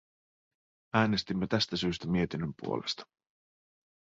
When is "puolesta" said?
2.57-3.05